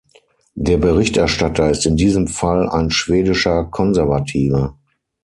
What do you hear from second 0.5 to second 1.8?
Der Berichterstatter